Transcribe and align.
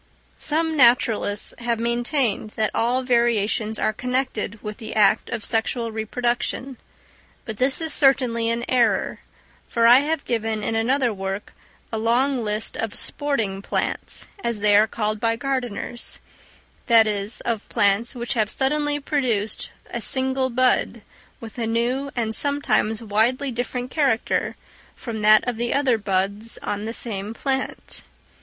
Some 0.39 0.75
naturalists 0.75 1.53
have 1.59 1.79
maintained 1.79 2.49
that 2.57 2.71
all 2.73 3.03
variations 3.03 3.77
are 3.77 3.93
connected 3.93 4.57
with 4.63 4.77
the 4.77 4.95
act 4.95 5.29
of 5.29 5.45
sexual 5.45 5.91
reproduction; 5.91 6.77
but 7.45 7.57
this 7.57 7.79
is 7.79 7.93
certainly 7.93 8.49
an 8.49 8.65
error; 8.67 9.19
for 9.67 9.85
I 9.85 9.99
have 9.99 10.25
given 10.25 10.63
in 10.63 10.73
another 10.73 11.13
work 11.13 11.53
a 11.91 11.99
long 11.99 12.43
list 12.43 12.75
of 12.77 12.95
"sporting 12.95 13.61
plants;" 13.61 14.27
as 14.43 14.61
they 14.61 14.75
are 14.75 14.87
called 14.87 15.19
by 15.19 15.35
gardeners; 15.35 16.19
that 16.87 17.05
is, 17.05 17.39
of 17.41 17.69
plants 17.69 18.15
which 18.15 18.33
have 18.33 18.49
suddenly 18.49 18.99
produced 18.99 19.69
a 19.91 20.01
single 20.01 20.49
bud 20.49 21.03
with 21.39 21.59
a 21.59 21.67
new 21.67 22.09
and 22.15 22.35
sometimes 22.35 23.03
widely 23.03 23.51
different 23.51 23.91
character 23.91 24.55
from 24.95 25.21
that 25.21 25.47
of 25.47 25.57
the 25.57 25.71
other 25.75 25.99
buds 25.99 26.57
on 26.63 26.85
the 26.85 26.91
same 26.93 27.35
plant. 27.35 28.01